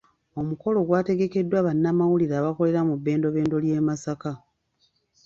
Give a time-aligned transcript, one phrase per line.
[0.39, 4.31] Omukolo gwategekeddwa bannamawulire abakolera mu bbendobendo ly'e Masaka.